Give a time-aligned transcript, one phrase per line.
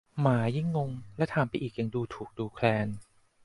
[0.21, 2.87] หมายิ่งงงและถามไปอีกอย่างดูถูกดูแคลน